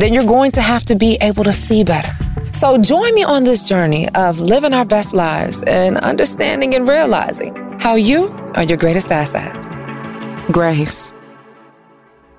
[0.00, 2.12] then you're going to have to be able to see better.
[2.52, 7.54] So join me on this journey of living our best lives and understanding and realizing
[7.80, 9.52] how you are your greatest asset.
[10.52, 11.12] Grace.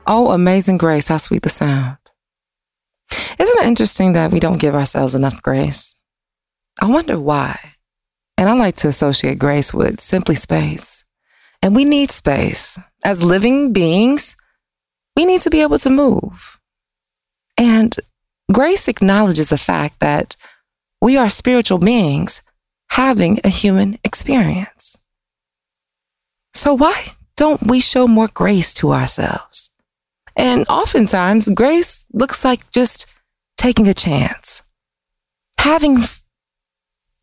[0.05, 1.97] Oh, amazing grace, how sweet the sound.
[3.39, 5.95] Isn't it interesting that we don't give ourselves enough grace?
[6.81, 7.75] I wonder why.
[8.37, 11.05] And I like to associate grace with simply space.
[11.61, 12.79] And we need space.
[13.05, 14.35] As living beings,
[15.15, 16.59] we need to be able to move.
[17.57, 17.95] And
[18.51, 20.35] grace acknowledges the fact that
[21.01, 22.41] we are spiritual beings
[22.91, 24.97] having a human experience.
[26.53, 29.69] So why don't we show more grace to ourselves?
[30.35, 33.05] And oftentimes, grace looks like just
[33.57, 34.63] taking a chance,
[35.59, 35.99] having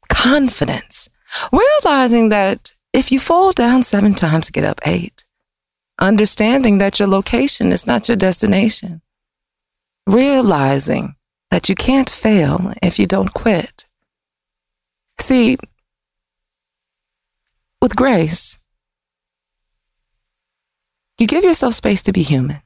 [0.09, 1.09] confidence,
[1.53, 5.25] realizing that if you fall down seven times, get up eight,
[5.99, 9.03] understanding that your location is not your destination,
[10.11, 11.15] realizing
[11.51, 13.87] that you can't fail if you don't quit.
[15.19, 15.57] See,
[17.81, 18.59] with grace,
[21.19, 22.63] you give yourself space to be human,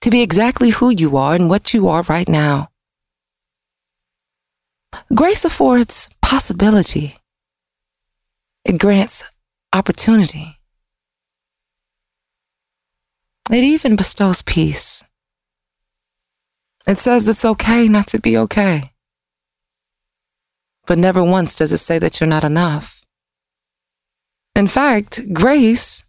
[0.00, 2.68] to be exactly who you are and what you are right now.
[5.14, 7.16] Grace affords possibility.
[8.64, 9.24] It grants
[9.72, 10.58] opportunity.
[13.50, 15.02] It even bestows peace.
[16.90, 18.90] It says it's okay not to be okay.
[20.88, 23.06] But never once does it say that you're not enough.
[24.56, 26.02] In fact, grace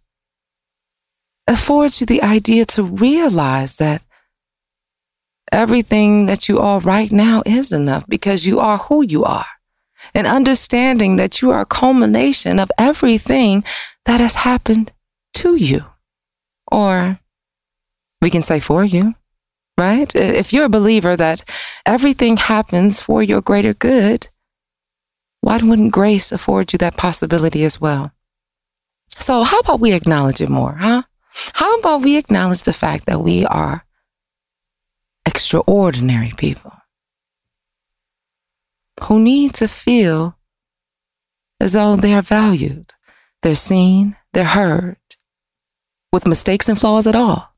[1.46, 4.02] affords you the idea to realize that
[5.52, 9.46] everything that you are right now is enough because you are who you are.
[10.12, 13.62] And understanding that you are a culmination of everything
[14.04, 14.90] that has happened
[15.34, 15.84] to you.
[16.72, 17.20] Or
[18.20, 19.14] we can say for you
[19.78, 20.14] right?
[20.14, 21.44] If you're a believer that
[21.86, 24.28] everything happens for your greater good,
[25.40, 28.12] why wouldn't grace afford you that possibility as well?
[29.18, 31.02] So, how about we acknowledge it more, huh?
[31.54, 33.84] How about we acknowledge the fact that we are
[35.26, 36.72] extraordinary people
[39.04, 40.36] who need to feel
[41.60, 42.94] as though they are valued,
[43.42, 44.96] they're seen, they're heard,
[46.12, 47.51] with mistakes and flaws at all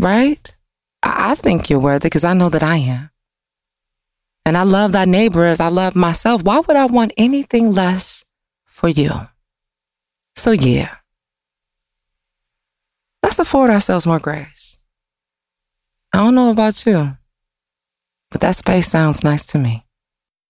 [0.00, 0.54] right?
[1.02, 3.10] I, think you're worthy because I know that I am.
[4.44, 6.42] And I love thy neighbor as I love myself.
[6.42, 8.24] Why would I want anything less
[8.64, 9.10] for you?
[10.36, 10.96] So, yeah,
[13.22, 14.78] let's afford ourselves more grace.
[16.12, 17.16] I don't know about you,
[18.30, 19.84] but that space sounds nice to me.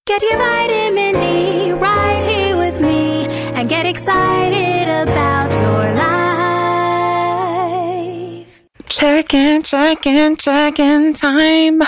[0.06, 4.65] Get your vitamin D right here with me and get excited
[8.96, 11.82] Check in, check in, check in time.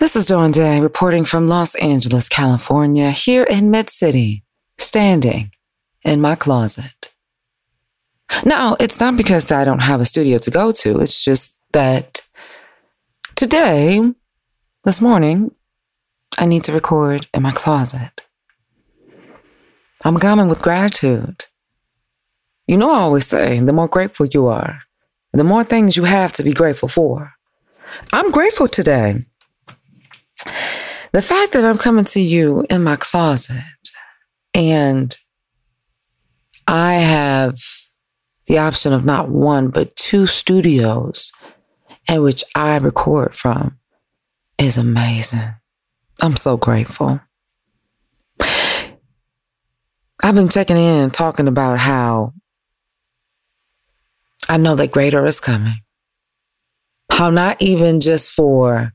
[0.00, 4.44] This is Dawn Day reporting from Los Angeles, California, here in Mid City,
[4.76, 5.50] standing
[6.04, 7.10] in my closet.
[8.44, 12.22] Now, it's not because I don't have a studio to go to, it's just that
[13.34, 14.02] today,
[14.84, 15.54] this morning,
[16.36, 18.26] I need to record in my closet.
[20.04, 21.46] I'm coming with gratitude.
[22.66, 24.82] You know, I always say the more grateful you are,
[25.32, 27.32] the more things you have to be grateful for.
[28.12, 29.24] I'm grateful today.
[31.12, 33.62] The fact that I'm coming to you in my closet
[34.54, 35.16] and
[36.66, 37.58] I have
[38.46, 41.32] the option of not one, but two studios
[42.08, 43.78] in which I record from
[44.58, 45.54] is amazing.
[46.22, 47.20] I'm so grateful.
[50.22, 52.34] I've been checking in, talking about how
[54.48, 55.80] I know that greater is coming.
[57.20, 58.94] how not even just for,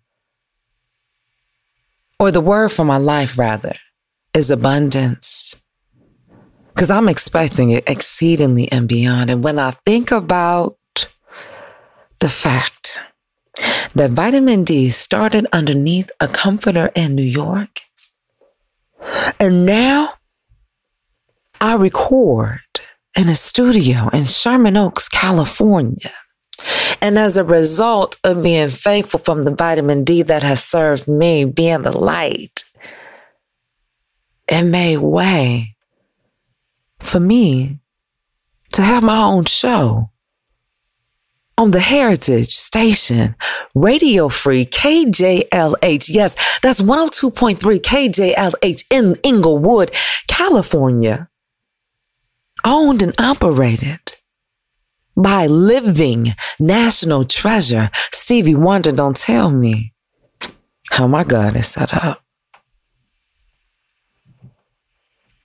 [2.20, 3.76] or the word for my life rather,
[4.34, 5.56] is abundance.
[6.74, 9.30] Because I'm expecting it exceedingly and beyond.
[9.30, 10.78] And when I think about
[12.20, 13.00] the fact
[13.94, 17.82] that vitamin D started underneath a comforter in New York,
[19.40, 20.16] and now
[21.62, 22.62] I record
[23.16, 26.14] in a studio in Sherman Oaks, California.
[27.02, 31.46] And as a result of being faithful from the vitamin D that has served me,
[31.46, 32.66] being the light,
[34.48, 35.76] it made way
[37.00, 37.80] for me
[38.74, 40.12] to have my own show
[41.58, 43.36] on the Heritage Station,
[43.74, 46.10] Radio Free KJLH.
[46.10, 49.96] Yes, that's 102.3 KJLH in Inglewood,
[50.28, 51.30] California.
[52.66, 54.16] Owned and operated
[55.16, 58.92] by living national treasure Stevie Wonder.
[58.92, 59.94] Don't tell me
[60.90, 62.24] how my God is set up.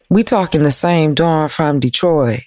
[0.08, 2.42] We talking the same Dawn from Detroit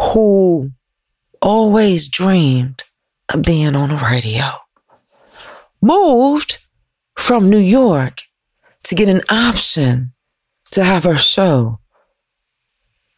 [0.00, 0.72] who
[1.40, 2.84] always dreamed
[3.28, 4.52] of being on the radio.
[5.80, 6.58] Moved
[7.16, 8.22] from New York
[8.84, 10.12] to get an option
[10.72, 11.78] to have her show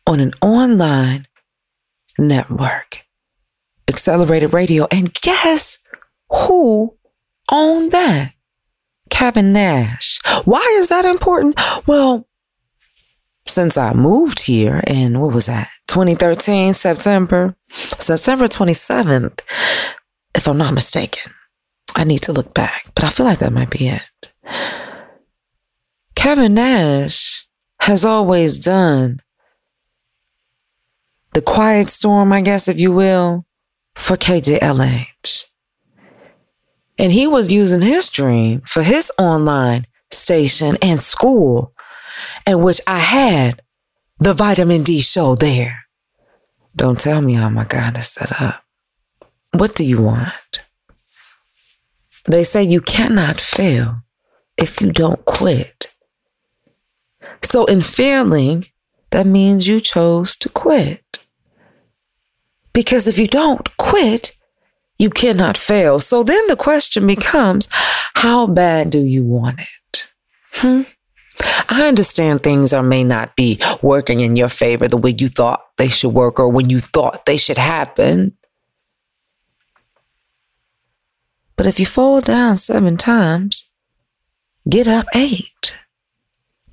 [0.07, 1.27] on an online
[2.19, 3.01] network,
[3.89, 4.87] Accelerated Radio.
[4.91, 5.79] And guess
[6.31, 6.97] who
[7.51, 8.33] owned that?
[9.11, 10.19] Kevin Nash.
[10.45, 11.61] Why is that important?
[11.87, 12.29] Well,
[13.47, 15.71] since I moved here in what was that?
[15.87, 17.55] 2013, September,
[18.01, 19.41] September 27th,
[20.35, 21.33] if I'm not mistaken.
[21.95, 24.03] I need to look back, but I feel like that might be it.
[26.15, 27.47] Kevin Nash
[27.81, 29.21] has always done
[31.37, 33.45] the quiet storm, I guess, if you will,
[33.95, 35.45] for KJLH.
[36.99, 41.75] And he was using his dream for his online station and school,
[42.47, 43.61] in which I had
[44.19, 45.81] the vitamin D show there.
[46.75, 48.63] Don't tell me how my God is set up.
[49.53, 50.63] What do you want?
[52.25, 54.05] They say you cannot fail
[54.57, 55.93] if you don't quit.
[57.43, 58.69] So, in failing,
[59.11, 61.03] that means you chose to quit.
[62.77, 64.37] Because if you don't quit,
[64.99, 65.99] you cannot fail.
[65.99, 67.71] So then the question becomes
[68.17, 70.09] how bad do you want it?
[70.53, 70.83] Hmm?
[71.71, 75.65] I understand things are may not be working in your favor the way you thought
[75.79, 78.37] they should work or when you thought they should happen.
[81.57, 83.65] But if you fall down seven times,
[84.69, 85.75] get up eight.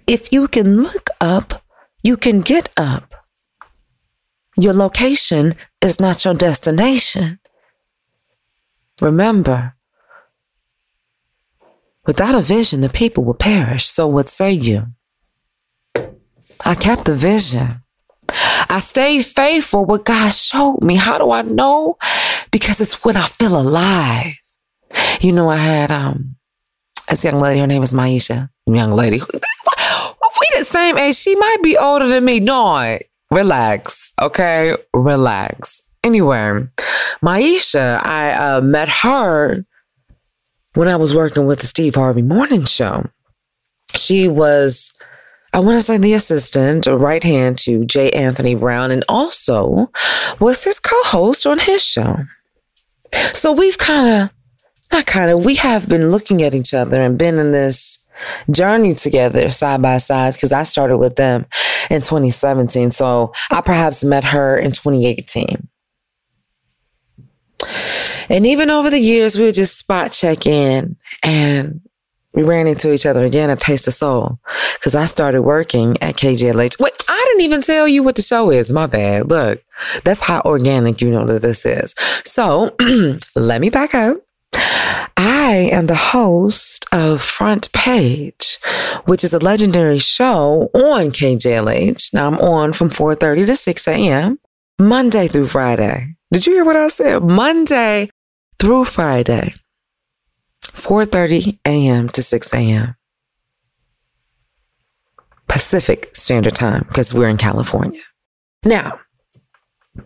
[0.06, 1.64] If you can look up,
[2.04, 3.13] you can get up.
[4.58, 7.40] Your location is not your destination.
[9.02, 9.74] Remember,
[12.06, 13.86] Without a vision, the people will perish.
[13.86, 14.88] So what say you?
[16.66, 17.82] I kept the vision.
[18.70, 20.96] I stayed faithful what God showed me.
[20.96, 21.98] How do I know?
[22.52, 24.34] Because it's when I feel alive.
[25.22, 26.36] You know, I had um
[27.10, 28.50] this young lady, her name is Maisha.
[28.68, 29.22] Young lady.
[30.42, 31.16] We the same age.
[31.16, 32.40] She might be older than me.
[32.40, 32.98] No,
[33.34, 34.14] relax.
[34.22, 34.76] Okay.
[34.94, 35.82] Relax.
[36.04, 36.68] Anyway,
[37.24, 39.66] Maisha, I uh, met her
[40.74, 43.06] when I was working with the Steve Harvey Morning Show.
[43.96, 44.92] She was,
[45.54, 48.12] I want to say, the assistant right hand to J.
[48.12, 49.90] Anthony Brown, and also
[50.40, 52.18] was his co host on his show.
[53.14, 54.30] So we've kind of,
[54.92, 58.00] not kind of, we have been looking at each other and been in this
[58.52, 61.46] journey together side by side because I started with them
[61.90, 62.92] in 2017.
[62.92, 65.68] So I perhaps met her in 2018.
[68.30, 71.82] And even over the years, we would just spot check in and
[72.34, 74.40] we ran into each other again at Taste of Soul
[74.74, 76.80] because I started working at KJLH.
[76.80, 78.74] Wait, I didn't even tell you what the show is.
[78.74, 79.30] My bad.
[79.30, 79.62] Look,
[80.04, 81.94] that's how organic you know that this is.
[82.26, 82.76] So
[83.36, 84.18] let me back up.
[85.26, 88.60] I am the host of Front Page,
[89.06, 92.14] which is a legendary show on KJLH.
[92.14, 94.40] Now I'm on from 4:30 to 6 a.m.
[94.78, 96.18] Monday through Friday.
[96.34, 97.24] Did you hear what I said?
[97.24, 98.10] Monday
[98.60, 99.56] through Friday,
[100.62, 102.10] 4:30 a.m.
[102.10, 102.96] to 6 a.m.
[105.48, 108.02] Pacific Standard Time because we're in California.
[108.66, 109.00] Now,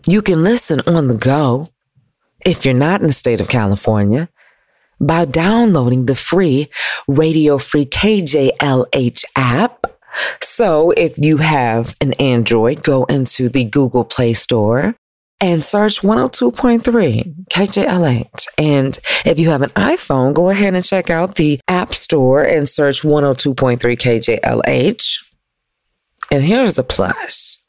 [0.06, 1.70] you can listen on the go
[2.46, 4.28] if you're not in the state of California
[5.00, 6.70] by downloading the free
[7.06, 9.86] Radio Free KJLH app.
[10.40, 14.94] So if you have an Android, go into the Google Play Store
[15.40, 18.46] and search 102.3 KJLH.
[18.56, 22.68] And if you have an iPhone, go ahead and check out the App Store and
[22.68, 25.24] search 102.3 KJLH.
[26.30, 27.60] And here's the plus.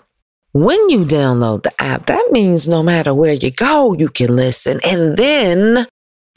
[0.51, 4.79] When you download the app, that means no matter where you go, you can listen.
[4.83, 5.87] And then,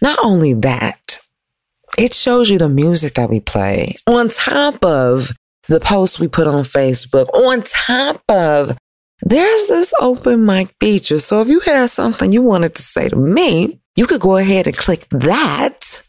[0.02, 1.20] not only that,
[1.96, 5.30] it shows you the music that we play on top of
[5.68, 8.76] the posts we put on Facebook, on top of
[9.22, 11.20] there's this open mic feature.
[11.20, 14.66] So if you had something you wanted to say to me, you could go ahead
[14.66, 16.02] and click that.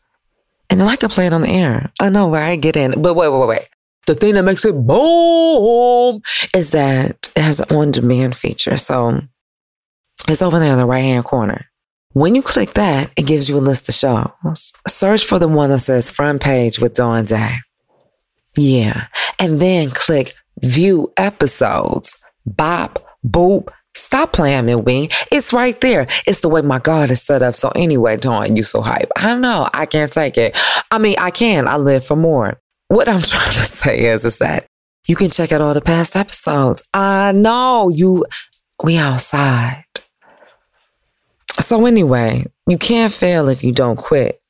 [0.69, 1.91] And then I can play it on the air.
[1.99, 2.99] I know, where I get in.
[2.99, 3.67] But wait, wait, wait, wait.
[4.07, 6.21] The thing that makes it boom
[6.55, 8.77] is that it has an on demand feature.
[8.77, 9.21] So
[10.27, 11.67] it's over there in the right hand corner.
[12.13, 14.71] When you click that, it gives you a list of shows.
[14.87, 17.57] Search for the one that says front page with Dawn Day.
[18.55, 19.07] Yeah.
[19.39, 22.15] And then click view episodes.
[22.45, 23.69] Bop, boop.
[23.95, 25.09] Stop playing me, Wing.
[25.31, 26.07] It's right there.
[26.27, 27.55] It's the way my God is set up.
[27.55, 29.11] So anyway, Dawn, you so hype.
[29.15, 29.67] I know.
[29.73, 30.57] I can't take it.
[30.91, 31.67] I mean, I can.
[31.67, 32.59] I live for more.
[32.89, 34.67] What I'm trying to say is, is that
[35.07, 36.83] you can check out all the past episodes.
[36.93, 38.25] I know you,
[38.83, 39.85] we outside.
[41.59, 44.41] So anyway, you can't fail if you don't quit.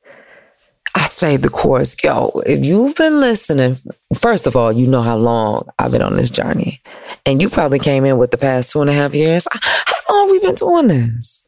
[0.95, 1.95] I stayed the course.
[2.03, 3.77] Yo, if you've been listening,
[4.15, 6.81] first of all, you know how long I've been on this journey.
[7.25, 9.48] And you probably came in with the past two and a half years.
[9.51, 11.48] How long we been doing this?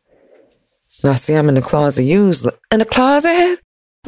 [1.03, 2.53] Now, see, I'm in the closet usually.
[2.71, 3.59] In the closet?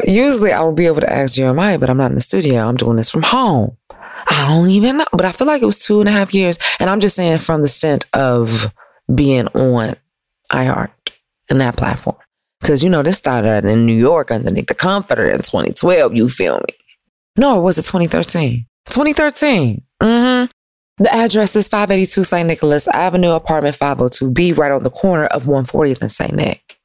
[0.06, 2.68] Usually I would be able to ask Jeremiah, but I'm not in the studio.
[2.68, 3.77] I'm doing this from home.
[3.89, 5.06] I don't even know.
[5.12, 6.58] But I feel like it was two and a half years.
[6.80, 8.74] And I'm just saying from the stint of
[9.13, 9.96] being on
[10.51, 10.92] iHeart
[11.50, 12.18] and that platform.
[12.60, 16.16] Because, you know, this started in New York underneath the comforter in 2012.
[16.16, 16.75] You feel me?
[17.38, 18.66] No, was it 2013?
[18.88, 19.84] 2013.
[20.01, 20.51] Mm-hmm.
[21.04, 22.48] The address is 582 St.
[22.48, 26.34] Nicholas Avenue, apartment 502B, right on the corner of 140th and St.
[26.34, 26.77] Nick.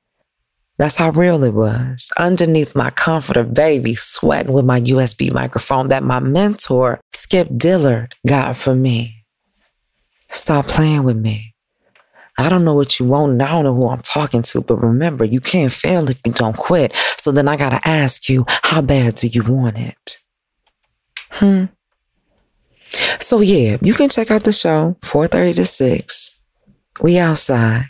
[0.76, 2.12] That's how real it was.
[2.19, 8.57] Underneath my comforter, baby, sweating with my USB microphone that my mentor, Skip Dillard, got
[8.57, 9.25] for me.
[10.31, 11.51] Stop playing with me.
[12.38, 14.76] I don't know what you want and I don't know who I'm talking to, but
[14.76, 16.94] remember, you can't fail if you don't quit.
[17.16, 20.18] So then I got to ask you, how bad do you want it?
[21.30, 21.64] Hmm.
[23.20, 26.38] So yeah, you can check out the show 4:30 to 6.
[27.00, 27.86] We outside.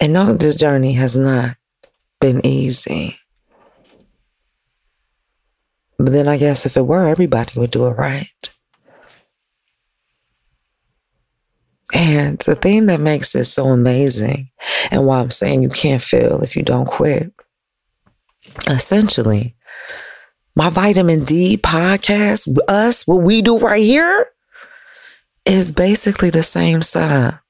[0.00, 1.56] And know that this journey has not
[2.20, 3.18] been easy.
[5.98, 8.53] But then I guess if it were, everybody would do it right.
[11.94, 14.50] And the thing that makes it so amazing,
[14.90, 17.32] and why I'm saying you can't fail if you don't quit,
[18.66, 19.54] essentially,
[20.56, 24.26] my vitamin D podcast, us, what we do right here,
[25.44, 27.40] is basically the same setup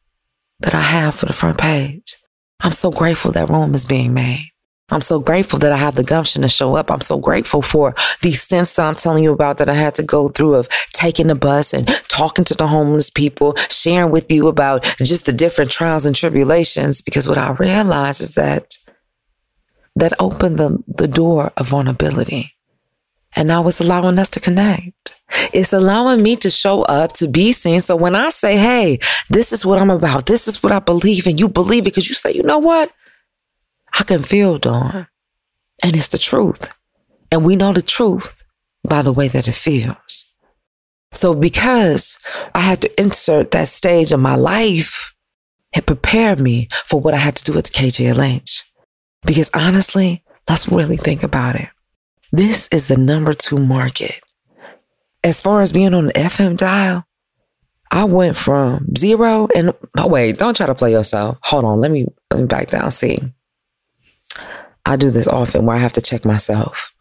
[0.61, 2.17] that I have for the front page.
[2.61, 4.51] I'm so grateful that room is being made.
[4.91, 6.91] I'm so grateful that I have the gumption to show up.
[6.91, 10.29] I'm so grateful for stints that I'm telling you about that I had to go
[10.29, 14.85] through of taking the bus and talking to the homeless people, sharing with you about
[14.99, 17.01] just the different trials and tribulations.
[17.01, 18.77] Because what I realized is that
[19.97, 22.55] that opened the, the door of vulnerability.
[23.37, 25.15] And now it's allowing us to connect.
[25.53, 27.81] It's allowing me to show up to be seen.
[27.81, 28.99] So when I say, hey,
[29.31, 32.09] this is what I'm about, this is what I believe, and you believe it because
[32.09, 32.93] you say, you know what?
[33.99, 34.87] I can feel Dawn.
[34.87, 35.05] Uh-huh.
[35.83, 36.69] And it's the truth.
[37.31, 38.45] And we know the truth
[38.87, 40.27] by the way that it feels.
[41.13, 42.19] So because
[42.55, 45.15] I had to insert that stage of my life,
[45.73, 48.63] it prepared me for what I had to do at KJLH.
[49.25, 51.69] Because honestly, let's really think about it.
[52.33, 54.21] This is the number two market.
[55.23, 57.05] As far as being on the FM dial,
[57.91, 61.39] I went from zero and oh wait, don't try to play yourself.
[61.43, 62.91] Hold on, let me let me back down.
[62.91, 63.21] See,
[64.87, 66.93] I do this often where I have to check myself.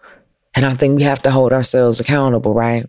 [0.56, 2.88] And I think we have to hold ourselves accountable, right?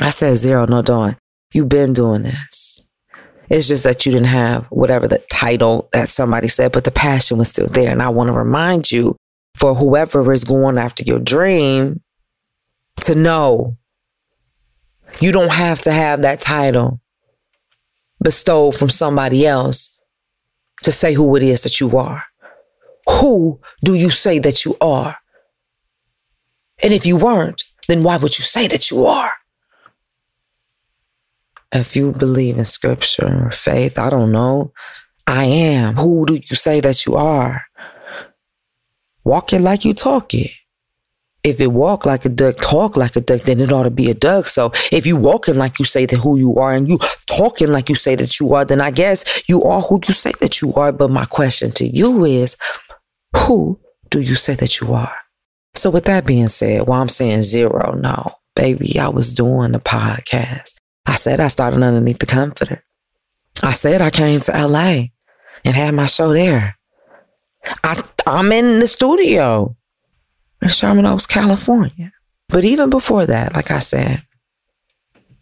[0.00, 1.16] I said zero, no Dawn.
[1.52, 2.82] You've been doing this.
[3.48, 7.38] It's just that you didn't have whatever the title that somebody said, but the passion
[7.38, 7.90] was still there.
[7.90, 9.16] And I want to remind you
[9.56, 12.02] for whoever is going after your dream
[13.00, 13.76] to know
[15.20, 17.00] you don't have to have that title
[18.22, 19.90] bestowed from somebody else
[20.82, 22.24] to say who it is that you are.
[23.10, 25.16] Who do you say that you are?
[26.82, 29.32] And if you weren't, then why would you say that you are?
[31.72, 34.72] If you believe in scripture or faith, I don't know.
[35.26, 35.96] I am.
[35.96, 37.62] Who do you say that you are?
[39.24, 40.52] Walk it like you talk it.
[41.44, 44.10] if it walk like a duck, talk like a duck, then it ought to be
[44.10, 44.46] a duck.
[44.46, 47.88] So if you walking like you say that who you are and you talking like
[47.88, 50.74] you say that you are, then I guess you are who you say that you
[50.74, 50.92] are.
[50.92, 52.56] But my question to you is,
[53.36, 53.80] who
[54.10, 55.14] do you say that you are?
[55.74, 59.78] So with that being said, while I'm saying zero, no, baby, I was doing the
[59.78, 60.74] podcast.
[61.06, 62.82] I said I started underneath the comforter.
[63.62, 65.04] I said I came to LA
[65.64, 66.76] and had my show there.
[67.84, 69.76] I, I'm in the studio
[70.62, 72.12] in Sherman Oaks, California.
[72.48, 74.22] But even before that, like I said,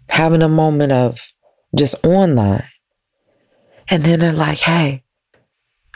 [0.08, 1.32] having a moment of
[1.74, 2.68] just online.
[3.88, 5.04] And then they're like, hey,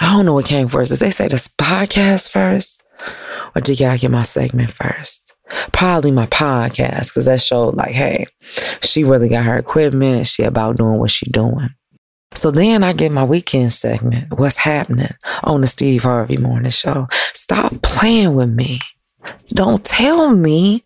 [0.01, 0.91] I don't know what came first.
[0.91, 2.83] Did they say this podcast first?
[3.55, 5.35] Or did I get my segment first?
[5.73, 8.27] Probably my podcast, because that showed like, hey,
[8.83, 10.27] she really got her equipment.
[10.27, 11.71] She about doing what she doing.
[12.35, 17.09] So then I get my weekend segment, What's Happening on the Steve Harvey Morning Show.
[17.35, 18.79] Stop playing with me.
[19.49, 20.85] Don't tell me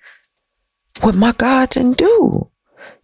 [1.02, 2.48] what my God didn't do.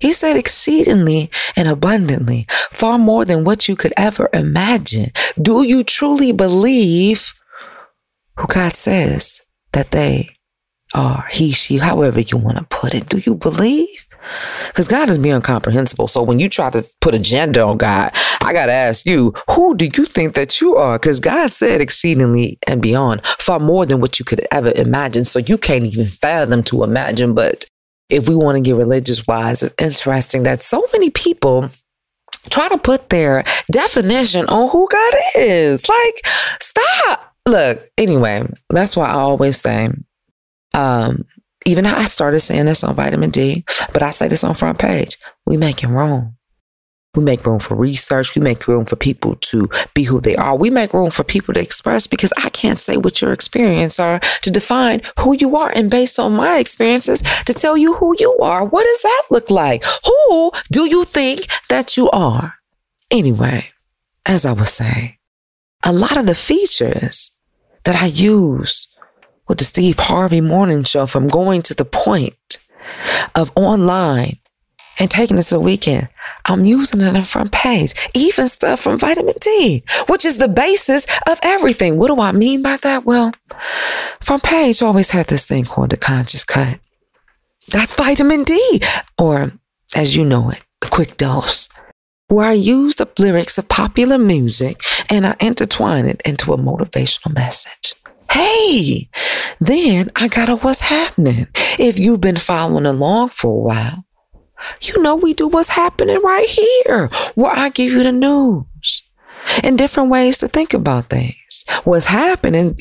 [0.00, 5.12] He said exceedingly and abundantly, far more than what you could ever imagine.
[5.40, 7.34] Do you truly believe
[8.36, 9.42] who God says
[9.72, 10.30] that they
[10.94, 11.26] are?
[11.30, 13.08] He, she, however you want to put it.
[13.08, 14.06] Do you believe?
[14.68, 16.08] Because God is beyond comprehensible.
[16.08, 19.34] So when you try to put a gender on God, I got to ask you,
[19.50, 20.98] who do you think that you are?
[20.98, 25.24] Because God said exceedingly and beyond, far more than what you could ever imagine.
[25.24, 27.34] So you can't even fathom to imagine.
[27.34, 27.66] But
[28.10, 31.70] if we want to get religious wise, it's interesting that so many people
[32.50, 35.88] try to put their definition on who God is.
[35.88, 36.26] Like,
[36.60, 37.34] stop.
[37.48, 39.90] Look, anyway, that's why I always say,
[40.74, 41.24] um,
[41.66, 45.18] even I started saying this on vitamin D, but I say this on front page.
[45.46, 46.36] We making room.
[47.14, 48.36] We make room for research.
[48.36, 50.54] We make room for people to be who they are.
[50.54, 54.20] We make room for people to express because I can't say what your experience are
[54.42, 55.70] to define who you are.
[55.70, 58.64] And based on my experiences, to tell you who you are.
[58.64, 59.84] What does that look like?
[60.04, 62.54] Who do you think that you are?
[63.10, 63.70] Anyway,
[64.24, 65.16] as I was saying,
[65.82, 67.32] a lot of the features
[67.84, 68.86] that I use
[69.48, 72.58] with the Steve Harvey Morning Show from going to the point
[73.34, 74.38] of online
[75.00, 76.08] and taking it to the weekend.
[76.44, 81.06] I'm using it on front page, even stuff from vitamin D, which is the basis
[81.28, 81.96] of everything.
[81.98, 83.04] What do I mean by that?
[83.04, 83.32] Well,
[84.20, 86.78] front page always had this thing called the conscious cut.
[87.68, 88.80] That's vitamin D,
[89.18, 89.52] or
[89.96, 91.68] as you know it, the quick dose,
[92.28, 97.34] where I use the lyrics of popular music and I intertwine it into a motivational
[97.34, 97.94] message.
[98.30, 99.08] Hey,
[99.60, 101.48] then I got a what's happening.
[101.78, 104.04] If you've been following along for a while,
[104.80, 109.02] you know we do what's happening right here, where I give you the news
[109.62, 111.64] and different ways to think about things.
[111.84, 112.80] What's happening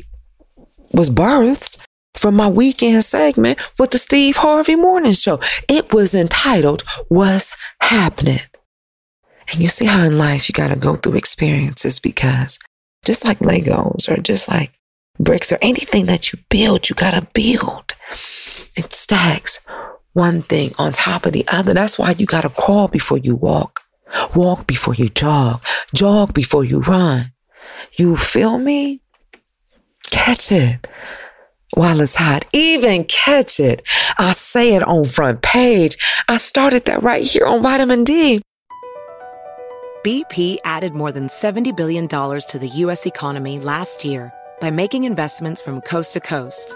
[0.92, 1.78] was birthed
[2.16, 5.40] from my weekend segment with the Steve Harvey Morning Show.
[5.68, 8.42] It was entitled What's Happening.
[9.52, 12.60] And you see how in life you got to go through experiences because
[13.06, 14.72] just like Legos or just like
[15.18, 17.96] bricks or anything that you build, you got to build.
[18.76, 19.60] It stacks
[20.14, 21.74] one thing on top of the other.
[21.74, 23.82] That's why you got to crawl before you walk,
[24.36, 25.62] walk before you jog,
[25.94, 27.32] jog before you run.
[27.98, 29.02] You feel me?
[30.12, 30.88] Catch it
[31.74, 32.46] while it's hot.
[32.54, 33.84] Even catch it.
[34.18, 35.98] I say it on front page.
[36.28, 38.42] I started that right here on vitamin D.
[40.06, 43.06] BP added more than $70 billion to the U.S.
[43.06, 46.76] economy last year by making investments from coast to coast.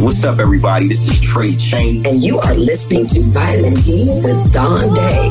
[0.00, 0.88] What's up, everybody?
[0.88, 2.06] This is Trey Chain.
[2.06, 5.28] And you are listening to Vitamin D with Dawn Day.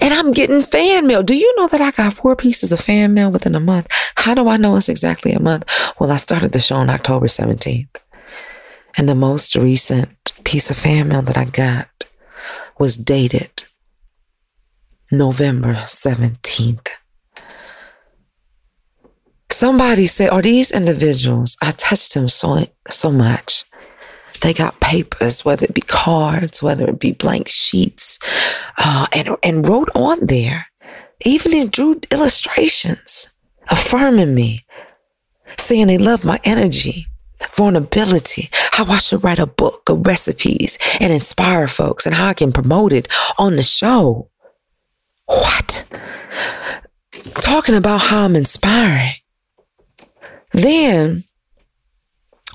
[0.00, 1.22] And I'm getting fan mail.
[1.22, 3.86] Do you know that I got four pieces of fan mail within a month?
[4.16, 5.70] How do I know it's exactly a month?
[6.00, 7.98] Well, I started the show on October 17th.
[8.96, 12.06] And the most recent piece of fan mail that I got
[12.80, 13.66] was dated
[15.12, 16.88] November 17th.
[19.52, 21.56] Somebody said, "Are these individuals?
[21.60, 23.64] I touched them so so much.
[24.40, 28.18] They got papers, whether it be cards, whether it be blank sheets,
[28.78, 30.66] uh, and and wrote on there,
[31.24, 33.28] even drew illustrations,
[33.68, 34.64] affirming me,
[35.58, 37.06] saying they love my energy,
[37.54, 42.34] vulnerability, how I should write a book of recipes and inspire folks, and how I
[42.34, 43.06] can promote it
[43.38, 44.30] on the show.
[45.26, 45.84] What?
[47.34, 49.12] Talking about how I'm inspiring.
[50.52, 51.24] Then,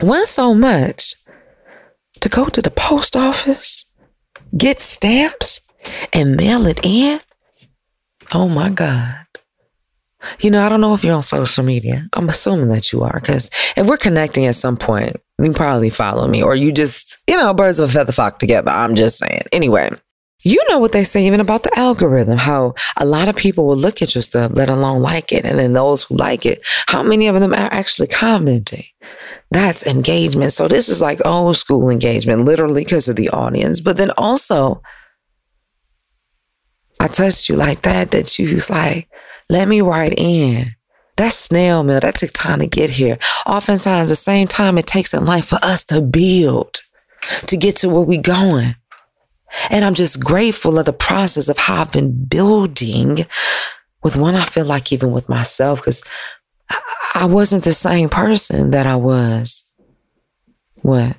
[0.02, 1.16] went so much
[2.20, 3.86] to go to the post office,
[4.56, 5.62] get stamps,
[6.14, 7.20] and mail it in.
[8.34, 9.16] Oh my God.
[10.40, 12.08] You know, I don't know if you're on social media.
[12.14, 16.28] I'm assuming that you are, because if we're connecting at some point, you probably follow
[16.28, 18.72] me, or you just, you know, birds of a feather flock together.
[18.72, 19.44] I'm just saying.
[19.52, 19.92] Anyway,
[20.42, 23.76] you know what they say even about the algorithm, how a lot of people will
[23.76, 25.46] look at your stuff, let alone like it.
[25.46, 28.86] And then those who like it, how many of them are actually commenting?
[29.52, 30.54] That's engagement.
[30.54, 33.80] So this is like old school engagement, literally because of the audience.
[33.80, 34.82] But then also,
[37.00, 39.10] I touched you like that, that you was like,
[39.50, 40.76] let me write in.
[41.16, 42.00] That snail mail.
[42.00, 43.18] That took time to get here.
[43.48, 46.82] Oftentimes, the same time it takes in life for us to build,
[47.48, 48.76] to get to where we going.
[49.70, 53.26] And I'm just grateful of the process of how I've been building
[54.04, 56.04] with one, I feel like even with myself, because
[57.14, 59.66] I wasn't the same person that I was,
[60.82, 61.18] what,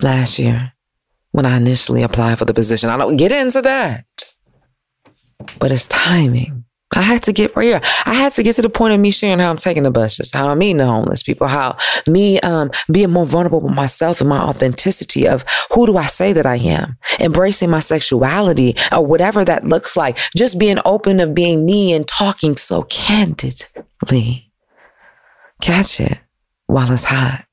[0.00, 0.72] last year
[1.32, 2.90] when I initially applied for the position.
[2.90, 4.04] I don't get into that,
[5.58, 6.59] but it's timing.
[6.92, 7.80] I had to get here.
[8.04, 10.32] I had to get to the point of me sharing how I'm taking the buses,
[10.32, 11.76] how I'm the homeless people, how
[12.08, 16.32] me um, being more vulnerable with myself and my authenticity of who do I say
[16.32, 21.32] that I am, embracing my sexuality or whatever that looks like, just being open of
[21.32, 24.52] being me and talking so candidly.
[25.60, 26.18] Catch it
[26.66, 27.46] while it's hot.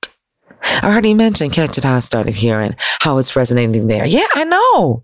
[0.64, 4.06] I already mentioned Catch It How I started hearing how it's resonating there.
[4.06, 5.04] Yeah, I know.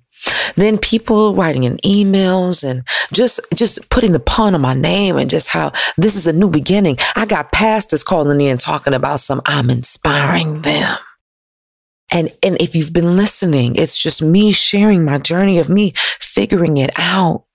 [0.56, 5.30] Then people writing in emails and just just putting the pun on my name and
[5.30, 6.98] just how this is a new beginning.
[7.16, 10.98] I got pastors calling in and talking about some I'm inspiring them.
[12.12, 16.78] And and if you've been listening, it's just me sharing my journey of me figuring
[16.78, 17.46] it out.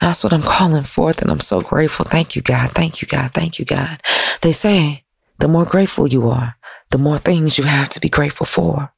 [0.00, 2.04] That's what I'm calling forth and I'm so grateful.
[2.04, 2.72] Thank you God.
[2.72, 3.32] Thank you God.
[3.32, 4.02] Thank you God.
[4.42, 5.04] They say
[5.38, 6.56] the more grateful you are,
[6.90, 8.92] the more things you have to be grateful for.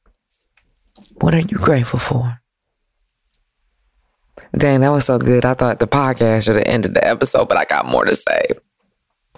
[1.19, 2.39] What are you grateful for?
[4.57, 5.45] Dang, that was so good.
[5.45, 8.47] I thought the podcast should have ended the episode, but I got more to say.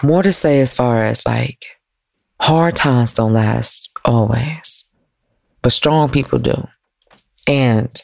[0.01, 1.65] More to say as far as like
[2.39, 4.85] hard times don't last always,
[5.61, 6.67] but strong people do.
[7.47, 8.01] And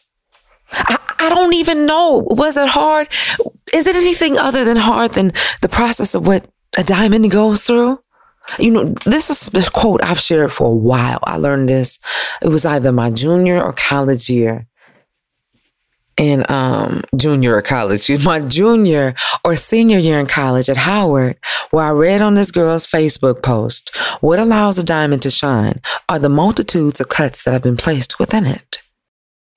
[0.72, 2.24] I, I don't even know.
[2.30, 3.08] Was it hard?
[3.74, 8.00] Is it anything other than hard than the process of what a diamond goes through?
[8.60, 11.19] You know, this is this quote I've shared for a while.
[11.23, 11.99] I learned this.
[12.41, 14.67] It was either my junior or college year.
[16.17, 19.13] In um, junior or college, my junior
[19.45, 21.38] or senior year in college at Howard,
[21.69, 25.79] where I read on this girl's Facebook post, what allows a diamond to shine
[26.10, 28.81] are the multitudes of cuts that have been placed within it.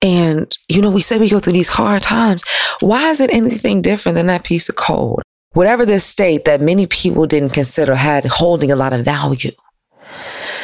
[0.03, 2.43] And, you know, we say we go through these hard times.
[2.79, 5.21] Why is it anything different than that piece of coal?
[5.53, 9.51] Whatever this state that many people didn't consider had holding a lot of value,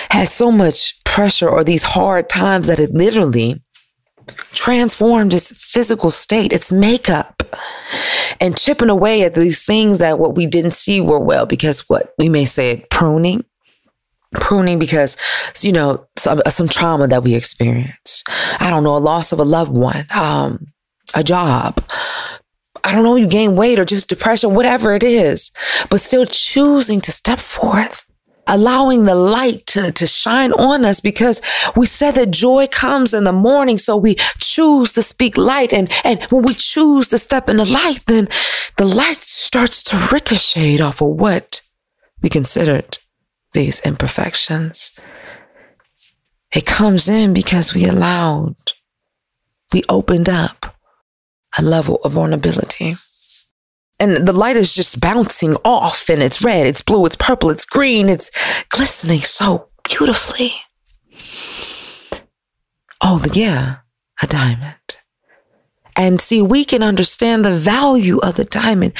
[0.10, 3.62] had so much pressure or these hard times that it literally
[4.54, 7.44] transformed its physical state, its makeup,
[8.40, 12.14] and chipping away at these things that what we didn't see were well, because what
[12.18, 13.44] we may say it pruning,
[14.34, 15.18] pruning because
[15.62, 18.24] you know some, some trauma that we experienced.
[18.60, 20.68] I don't know, a loss of a loved one, um,
[21.14, 21.84] a job,
[22.88, 25.52] I don't know, you gain weight or just depression, whatever it is,
[25.90, 28.06] but still choosing to step forth,
[28.48, 31.42] allowing the light to, to shine on us because
[31.76, 33.78] we said that joy comes in the morning.
[33.78, 35.74] So we choose to speak light.
[35.74, 38.30] And, and when we choose to step in the light, then
[38.78, 41.62] the light starts to ricochet off of what
[42.22, 43.00] we considered
[43.52, 44.94] these imperfections.
[46.54, 48.56] It comes in because we allowed,
[49.74, 50.77] we opened up
[51.58, 52.96] a level of vulnerability.
[54.00, 57.66] And the light is just bouncing off and it's red, it's blue, it's purple, it's
[57.66, 58.30] green, it's
[58.70, 60.54] glistening so beautifully.
[63.02, 63.78] Oh, yeah,
[64.22, 64.98] a diamond.
[65.96, 68.94] And see, we can understand the value of the diamond.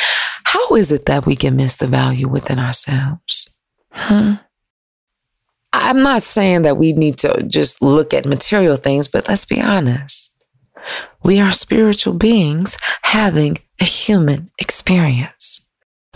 [0.46, 3.52] How is it that we can miss the value within ourselves?
[3.92, 4.36] Hmm?
[5.74, 9.62] I'm not saying that we need to just look at material things, but let's be
[9.62, 10.32] honest.
[11.24, 15.62] We are spiritual beings having a human experience.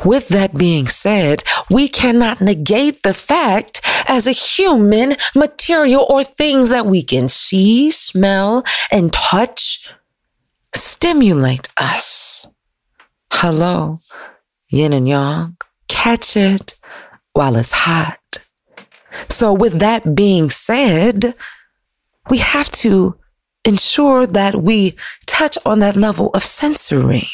[0.03, 6.69] With that being said, we cannot negate the fact as a human material or things
[6.69, 9.91] that we can see, smell, and touch
[10.73, 12.47] stimulate us.
[13.31, 13.99] Hello,
[14.69, 15.57] yin and yang,
[15.87, 16.75] catch it
[17.33, 18.19] while it's hot.
[19.29, 21.35] So, with that being said,
[22.29, 23.15] we have to
[23.65, 24.95] ensure that we
[25.25, 27.29] touch on that level of sensory.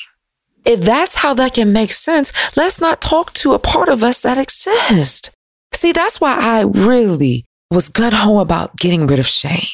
[0.65, 4.19] If that's how that can make sense, let's not talk to a part of us
[4.19, 5.29] that exists.
[5.73, 9.67] See, that's why I really was gun ho about getting rid of shame.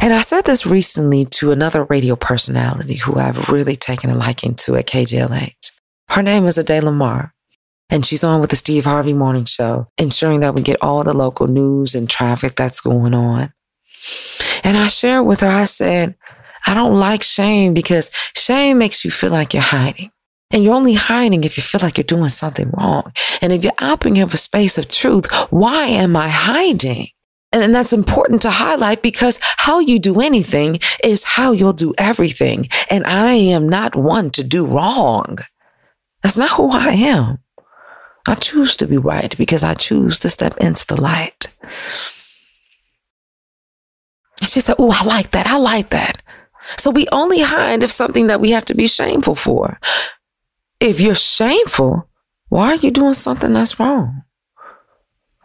[0.00, 4.54] And I said this recently to another radio personality who I've really taken a liking
[4.56, 5.72] to at KJLH.
[6.10, 7.34] Her name is Ade Lamar,
[7.90, 11.12] and she's on with the Steve Harvey Morning Show, ensuring that we get all the
[11.12, 13.52] local news and traffic that's going on.
[14.64, 16.14] And I shared with her, I said,
[16.66, 20.10] I don't like shame because shame makes you feel like you're hiding.
[20.50, 23.12] And you're only hiding if you feel like you're doing something wrong.
[23.42, 27.08] And if you're operating in a space of truth, why am I hiding?
[27.52, 32.68] And that's important to highlight because how you do anything is how you'll do everything.
[32.90, 35.38] And I am not one to do wrong.
[36.22, 37.38] That's not who I am.
[38.26, 41.46] I choose to be right because I choose to step into the light.
[44.48, 45.46] She said, Oh, I like that.
[45.46, 46.22] I like that.
[46.76, 49.78] So we only hide if something that we have to be shameful for.
[50.80, 52.08] If you're shameful,
[52.48, 54.22] why are you doing something that's wrong?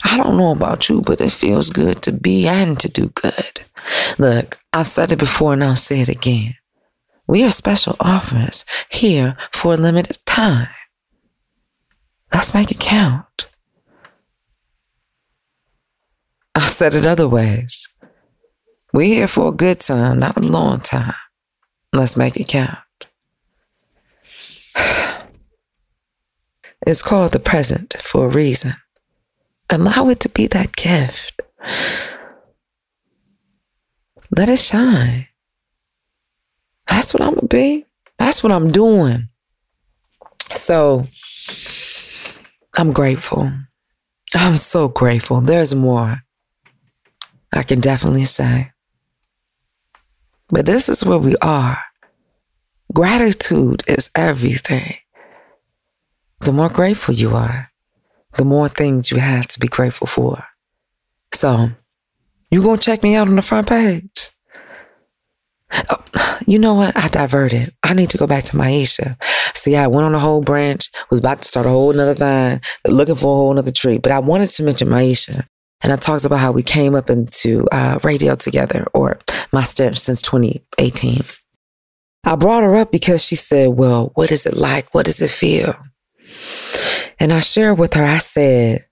[0.03, 3.61] I don't know about you, but it feels good to be and to do good.
[4.17, 6.55] Look, I've said it before and I'll say it again.
[7.25, 10.67] We are special offers here for a limited time.
[12.33, 13.47] Let's make it count.
[16.55, 17.87] I've said it other ways.
[18.93, 21.15] We're here for a good time, not a long time.
[21.91, 22.77] Let's make it count.
[26.85, 28.75] It's called the present for a reason.
[29.69, 31.41] Allow it to be that gift.
[34.35, 35.27] Let it shine.
[36.87, 37.85] That's what I'm to be.
[38.19, 39.29] That's what I'm doing.
[40.55, 41.07] So
[42.75, 43.49] I'm grateful.
[44.35, 45.39] I'm so grateful.
[45.39, 46.23] There's more.
[47.53, 48.72] I can definitely say.
[50.53, 51.79] But this is where we are.
[52.93, 54.97] Gratitude is everything.
[56.41, 57.71] The more grateful you are,
[58.35, 60.43] the more things you have to be grateful for.
[61.33, 61.71] So,
[62.51, 64.29] you gonna check me out on the front page?
[65.89, 66.95] Oh, you know what?
[66.95, 67.73] I diverted.
[67.81, 69.17] I need to go back to Maisha.
[69.55, 72.61] See, I went on a whole branch, was about to start a whole nother vine,
[72.87, 73.97] looking for a whole nother tree.
[73.97, 75.47] But I wanted to mention Maisha.
[75.83, 79.19] And I talked about how we came up into uh, radio together, or
[79.51, 81.23] my step since 2018.
[82.23, 84.93] I brought her up because she said, Well, what is it like?
[84.93, 85.75] What does it feel?
[87.19, 88.85] And I shared with her, I said,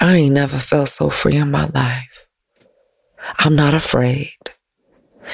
[0.00, 2.26] I ain't never felt so free in my life.
[3.38, 4.34] I'm not afraid.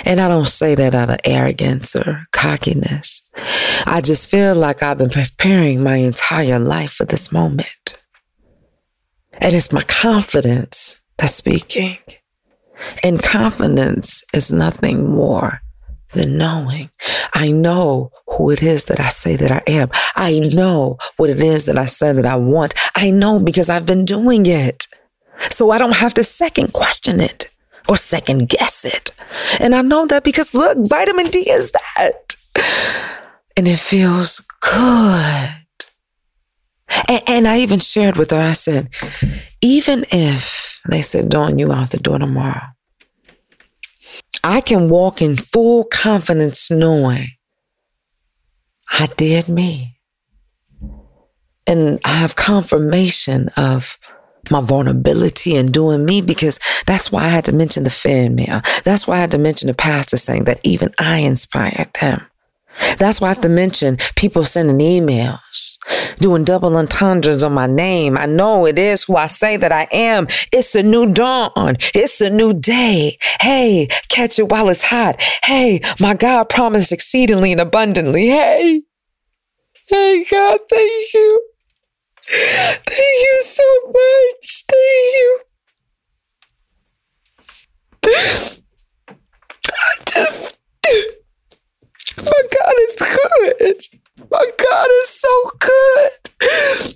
[0.05, 3.23] And I don't say that out of arrogance or cockiness.
[3.85, 7.99] I just feel like I've been preparing my entire life for this moment.
[9.35, 11.99] And it's my confidence that's speaking.
[13.03, 15.63] And confidence is nothing more
[16.13, 16.91] than knowing.
[17.33, 19.91] I know who it is that I say that I am.
[20.15, 22.75] I know what it is that I say that I want.
[22.95, 24.87] I know because I've been doing it.
[25.51, 27.49] So I don't have to second question it
[27.89, 29.13] or second guess it.
[29.59, 32.37] And I know that because look, vitamin D is that.
[33.57, 35.51] And it feels good.
[37.09, 38.91] And, and I even shared with her, I said,
[39.61, 42.63] even if they said, Dawn, you out the door tomorrow,
[44.45, 47.29] I can walk in full confidence knowing
[48.91, 49.99] I did me.
[51.67, 53.97] And I have confirmation of
[54.51, 58.61] my vulnerability and doing me because that's why I had to mention the fan mail.
[58.85, 62.27] That's why I had to mention the pastor saying that even I inspired them.
[62.99, 65.79] That's why I have to mention people sending emails,
[66.19, 68.17] doing double entendres on my name.
[68.17, 70.27] I know it is who I say that I am.
[70.53, 71.77] It's a new dawn.
[71.95, 73.19] It's a new day.
[73.41, 75.21] Hey, catch it while it's hot.
[75.45, 78.29] Hey, my God promised exceedingly and abundantly.
[78.29, 78.83] Hey,
[79.89, 81.43] hey, God, thank you.
[82.27, 84.65] Thank you so much.
[84.69, 85.41] Thank you.
[89.69, 90.62] I just.
[92.23, 93.87] My God is good.
[94.31, 96.95] My God is so good.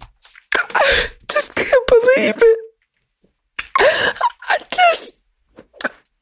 [0.55, 2.59] I just can't believe it.
[3.79, 5.21] I just,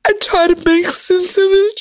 [0.07, 1.81] I try to make sense of it.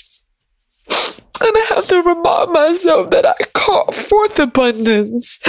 [0.89, 5.39] And I have to remind myself that I call forth abundance.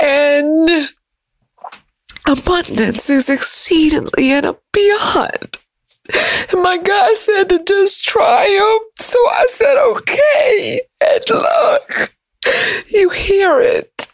[0.00, 0.70] And
[2.26, 5.58] abundance is exceedingly and beyond.
[6.12, 8.78] And my guy said to just try them.
[9.00, 10.82] So I said, okay.
[11.00, 12.14] And look,
[12.88, 14.08] you hear it.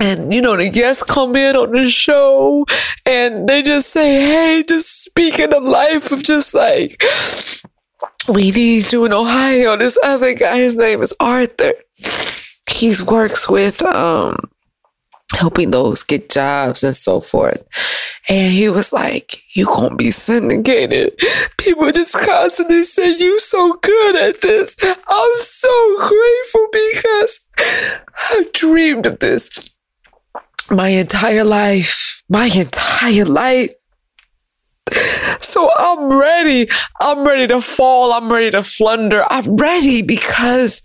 [0.00, 2.66] And you know, the guests come in on the show
[3.04, 7.02] and they just say, hey, just speaking the life of just like,
[8.28, 9.76] we need you in Ohio.
[9.76, 11.72] This other guy, his name is Arthur.
[12.68, 14.36] He works with um
[15.34, 17.62] helping those get jobs and so forth.
[18.28, 21.18] And he was like, You gonna be syndicated.
[21.58, 24.76] People just constantly say you so good at this.
[24.82, 27.40] I'm so grateful because
[28.30, 29.50] I've dreamed of this
[30.70, 32.22] my entire life.
[32.28, 33.72] My entire life.
[35.42, 36.68] So I'm ready.
[37.00, 38.12] I'm ready to fall.
[38.12, 39.24] I'm ready to flunder.
[39.30, 40.82] I'm ready because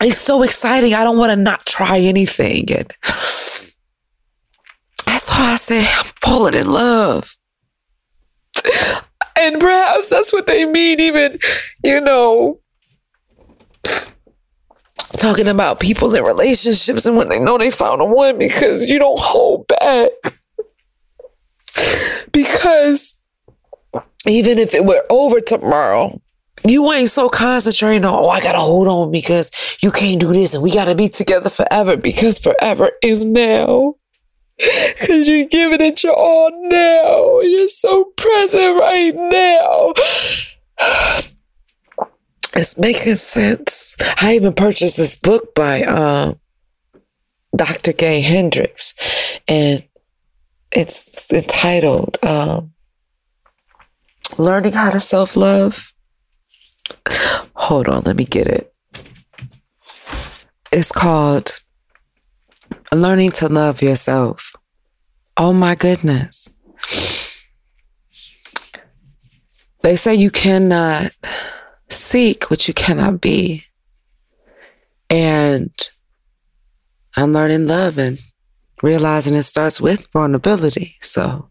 [0.00, 0.94] it's so exciting.
[0.94, 2.70] I don't want to not try anything.
[2.72, 2.92] And
[5.06, 7.36] that's why I say I'm falling in love.
[9.36, 11.38] And perhaps that's what they mean, even,
[11.82, 12.60] you know,
[15.16, 18.98] talking about people in relationships and when they know they found a one because you
[18.98, 20.10] don't hold back.
[22.32, 23.14] because
[24.26, 26.20] even if it were over tomorrow,
[26.64, 29.50] you ain't so concentrating on, oh, I gotta hold on because
[29.82, 33.96] you can't do this and we gotta be together forever because forever is now.
[35.06, 37.40] Cause you're giving it your all now.
[37.40, 39.92] You're so present right now.
[42.54, 43.96] It's making sense.
[44.18, 46.38] I even purchased this book by um,
[47.56, 47.94] Dr.
[47.94, 48.94] Gay Hendricks,
[49.48, 49.82] and
[50.70, 52.72] it's entitled um,
[54.36, 55.91] Learning How to Self Love.
[57.54, 58.74] Hold on, let me get it.
[60.70, 61.60] It's called
[62.92, 64.54] Learning to Love Yourself.
[65.36, 66.48] Oh my goodness.
[69.82, 71.12] They say you cannot
[71.88, 73.64] seek what you cannot be.
[75.10, 75.70] And
[77.16, 78.18] I'm learning love and
[78.82, 80.96] realizing it starts with vulnerability.
[81.02, 81.48] So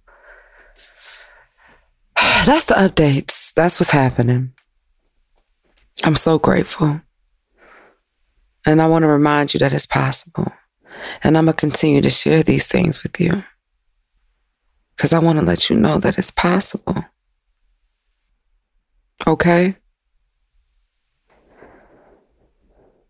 [2.16, 3.54] that's the updates.
[3.54, 4.54] That's what's happening.
[6.04, 7.02] I'm so grateful.
[8.66, 10.52] And I want to remind you that it's possible.
[11.24, 13.44] And I'm going to continue to share these things with you
[14.96, 17.06] because I want to let you know that it's possible.
[19.26, 19.76] Okay?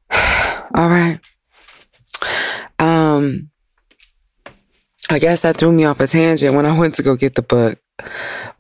[0.12, 1.20] All right.
[2.80, 3.52] Um,
[5.10, 7.42] I guess that threw me off a tangent when I went to go get the
[7.42, 7.78] book.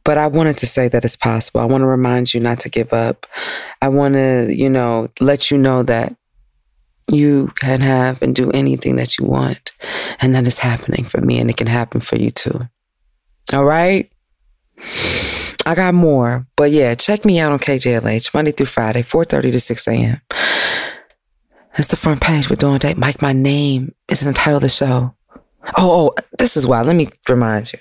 [0.04, 1.62] But I wanted to say that it's possible.
[1.62, 3.28] I want to remind you not to give up.
[3.82, 6.16] I want to, you know, let you know that
[7.08, 9.72] you can have and do anything that you want.
[10.20, 12.62] And that is happening for me, and it can happen for you too.
[13.54, 14.12] All right?
[15.66, 19.60] I got more, but yeah, check me out on KJLH Monday through Friday, 4:30 to
[19.60, 20.22] 6 a.m.
[21.78, 22.96] That's the front page with Dawn Day.
[22.96, 25.14] Mike, my name is in the title of the show.
[25.78, 26.82] Oh, oh, this is why.
[26.82, 27.80] Let me remind you.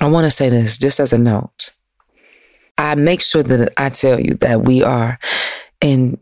[0.00, 1.72] I want to say this just as a note.
[2.76, 5.18] I make sure that I tell you that we are
[5.80, 6.18] in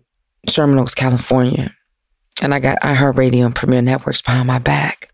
[0.49, 1.75] Sherman Oaks, California,
[2.41, 5.11] and I got iHeartRadio and Premiere Networks behind my back.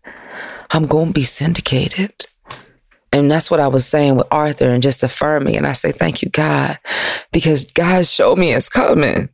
[0.71, 2.25] I'm going to be syndicated.
[3.11, 5.55] And that's what I was saying with Arthur and just affirming.
[5.55, 6.79] And I say, thank you, God,
[7.31, 9.29] because God showed me it's coming.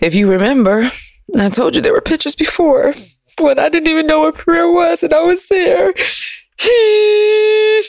[0.00, 0.90] If you remember,
[1.38, 2.94] I told you there were pictures before
[3.38, 5.94] when I didn't even know what prayer was and I was there.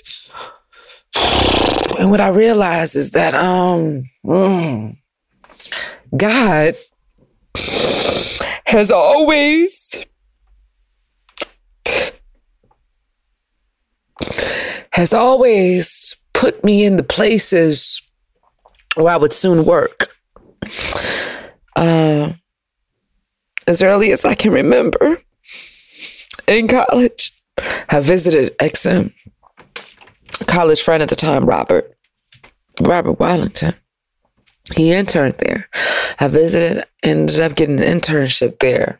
[2.00, 4.98] And what I realized is that um mm,
[6.16, 6.76] God
[8.68, 10.06] has always
[14.92, 18.02] has always put me in the places
[18.96, 20.10] where I would soon work.
[21.76, 22.34] Uh,
[23.68, 25.22] as early as I can remember,
[26.48, 27.32] in college,
[27.90, 29.14] I visited XM,
[30.46, 31.96] college friend at the time, Robert,
[32.82, 33.76] Robert Wallington.
[34.76, 35.70] He interned there.
[36.20, 39.00] I visited, ended up getting an internship there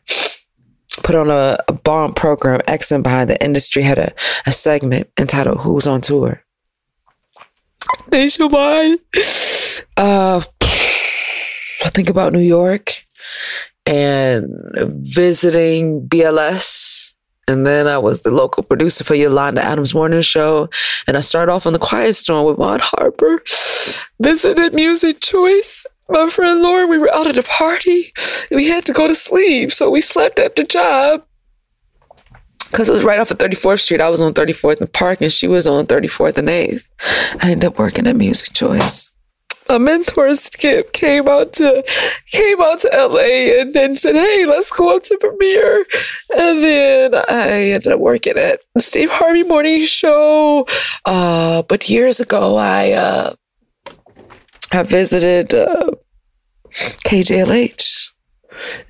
[1.02, 2.60] put on a, a bomb program.
[2.66, 4.12] Excellent behind the industry had a,
[4.46, 6.42] a segment entitled Who's on Tour?
[8.10, 8.98] Nationwide.
[9.96, 13.04] Uh, I think about New York
[13.86, 14.46] and
[14.76, 17.07] visiting BLS.
[17.48, 20.68] And then I was the local producer for Yolanda Adams Morning Show.
[21.08, 23.42] And I started off on the Quiet Storm with Vaughn Harper.
[24.20, 28.12] Visited Music Choice my friend Lauren, we were out at a party.
[28.50, 31.24] We had to go to sleep, so we slept at the job.
[32.70, 34.00] Because it was right off of 34th Street.
[34.00, 36.84] I was on 34th and Park, and she was on 34th and 8th.
[37.42, 39.10] I ended up working at Music Choice.
[39.68, 41.84] A mentor Skip came out to
[42.30, 45.84] came out to LA and then said, "Hey, let's go out to premiere."
[46.36, 50.66] And then I ended up working at Steve Harvey Morning Show.
[51.04, 53.34] Uh, but years ago, I uh,
[54.72, 55.90] I visited uh,
[57.04, 58.08] KJLH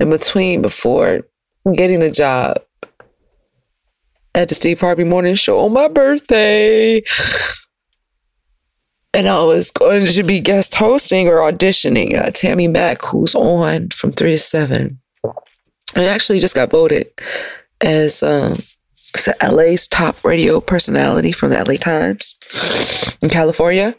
[0.00, 1.22] in between before
[1.74, 2.58] getting the job
[4.34, 7.02] at the Steve Harvey Morning Show on my birthday.
[9.18, 13.88] And I was going to be guest hosting or auditioning uh, Tammi Mac, who's on
[13.88, 14.96] from 3 to 7.
[15.96, 17.08] And actually just got voted
[17.80, 18.60] as um,
[19.42, 22.38] LA's top radio personality from the LA Times
[23.20, 23.96] in California.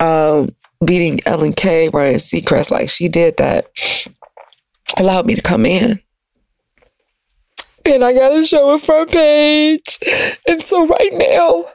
[0.00, 0.52] Um,
[0.84, 3.66] beating Ellen K, Ryan Seacrest like she did that
[4.96, 6.00] allowed me to come in.
[7.84, 10.00] And I got a show in front page.
[10.48, 11.66] And so right now,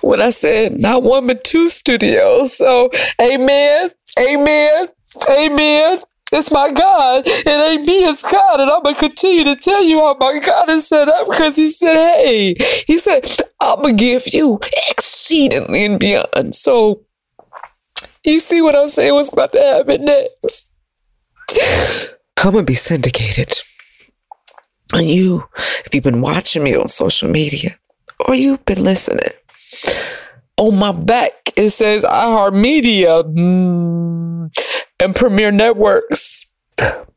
[0.00, 2.90] when I said not one but two studios, so
[3.20, 4.88] amen, amen,
[5.30, 6.00] amen.
[6.30, 7.22] It's my God.
[7.26, 8.60] It ain't me, it's God.
[8.60, 11.56] And I'm going to continue to tell you how my God is set up because
[11.56, 12.54] He said, hey,
[12.86, 13.26] He said,
[13.62, 16.54] I'm going to give you exceedingly and beyond.
[16.54, 17.06] So
[18.24, 19.14] you see what I'm saying?
[19.14, 20.70] What's about to happen next?
[22.36, 23.62] I'm gonna be syndicated.
[24.92, 25.48] And you,
[25.84, 27.78] if you've been watching me on social media
[28.20, 29.30] or you've been listening,
[30.56, 34.56] on my back it says iHeartMedia mm,
[35.00, 36.46] and Premiere Networks.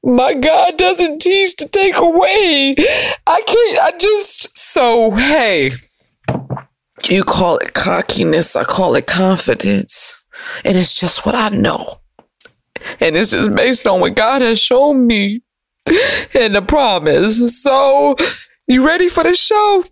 [0.04, 2.76] My God doesn't teach to take away.
[3.28, 5.74] I can't, I just, so hey,
[7.08, 10.24] you call it cockiness, I call it confidence.
[10.66, 12.00] And it's just what I know.
[13.00, 15.44] And it's just based on what God has shown me
[16.34, 17.62] and the promise.
[17.62, 18.16] So,
[18.66, 19.84] you ready for the show?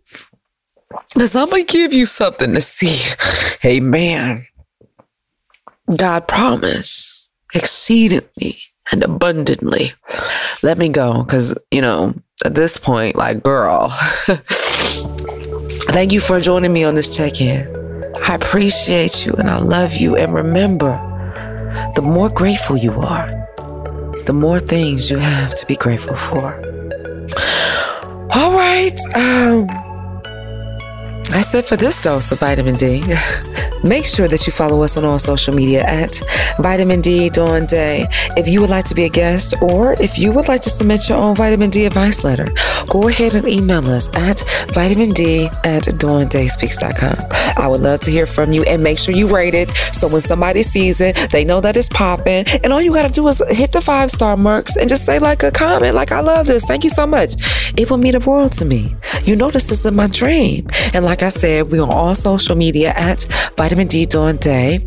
[1.14, 3.00] Because I'm going to give you something to see.
[3.66, 4.48] Amen.
[5.96, 8.60] God promised exceedingly
[8.92, 9.94] and abundantly.
[10.62, 12.14] Let me go because, you know,
[12.46, 13.90] at this point, like, girl,
[15.90, 17.68] thank you for joining me on this check in.
[18.24, 20.16] I appreciate you and I love you.
[20.16, 21.06] And remember,
[21.96, 23.28] the more grateful you are,
[24.26, 26.54] the more things you have to be grateful for.
[28.32, 28.98] All right.
[29.16, 29.68] Um,
[31.30, 33.04] that's it for this dose of vitamin D.
[33.84, 36.22] Make sure that you follow us on all social media at
[36.60, 38.08] Vitamin D Dawn Day.
[38.36, 41.08] If you would like to be a guest or if you would like to submit
[41.08, 42.48] your own vitamin D advice letter,
[42.90, 47.18] go ahead and email us at vitamin D at dawndayspeaks.com.
[47.58, 50.22] I would love to hear from you and make sure you rate it so when
[50.22, 52.46] somebody sees it, they know that it's popping.
[52.64, 55.20] And all you got to do is hit the five star marks and just say
[55.20, 56.66] like a comment, like, I love this.
[56.66, 57.36] Thank you so much.
[57.78, 58.96] It will mean the world to me.
[59.24, 60.68] You know, this is in my dream.
[60.94, 63.26] And like I said, we're on all social media at
[63.58, 64.86] Vitamin D Dawn Day.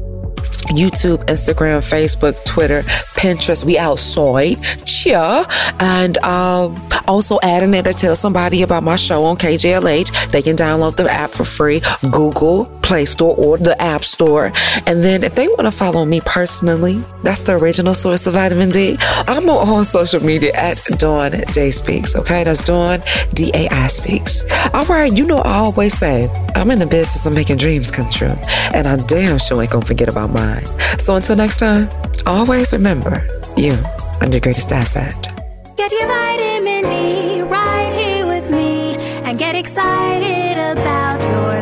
[0.69, 2.83] YouTube, Instagram, Facebook, Twitter,
[3.17, 3.65] Pinterest.
[3.65, 5.47] We outside, cheer.
[5.81, 10.31] And um, also add in there to tell somebody about my show on KJLH.
[10.31, 14.53] They can download the app for free, Google Play Store or the App Store.
[14.87, 18.69] And then if they want to follow me personally, that's the original source of vitamin
[18.69, 18.99] D.
[19.27, 22.15] I'm on social media at Dawn Day Speaks.
[22.15, 23.01] Okay, that's Dawn
[23.33, 24.45] D A I Speaks.
[24.75, 28.11] All right, you know I always say I'm in the business of making dreams come
[28.11, 28.37] true,
[28.75, 30.67] and I damn sure ain't gonna forget about mine.
[30.99, 31.89] So until next time,
[32.27, 33.27] always remember
[33.57, 33.73] you
[34.21, 35.17] are your greatest asset.
[35.79, 41.62] Get your vitamin D right here with me and get excited about your.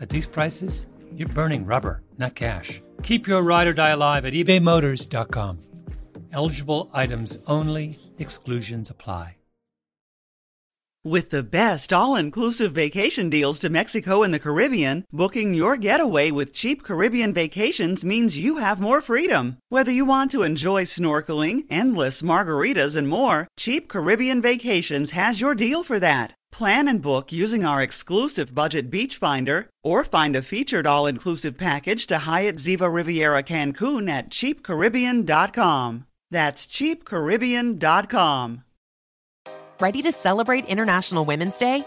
[0.00, 2.82] at these prices, you're burning rubber, not cash.
[3.02, 5.58] Keep your ride or die alive at ebaymotors.com.
[6.32, 9.38] Eligible items only, exclusions apply.
[11.04, 16.32] With the best all inclusive vacation deals to Mexico and the Caribbean, booking your getaway
[16.32, 19.58] with cheap Caribbean vacations means you have more freedom.
[19.68, 25.54] Whether you want to enjoy snorkeling, endless margaritas, and more, Cheap Caribbean Vacations has your
[25.54, 26.34] deal for that.
[26.50, 32.06] Plan and book using our exclusive budget beach finder or find a featured all-inclusive package
[32.08, 36.06] to Hyatt Ziva Riviera Cancun at cheapcaribbean.com.
[36.30, 38.64] That's cheapcaribbean.com.
[39.80, 41.86] Ready to celebrate International Women's Day?